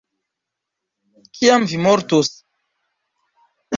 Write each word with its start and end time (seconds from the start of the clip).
Kiam 1.39 1.67
vi 1.73 1.81
mortos? 1.89 2.33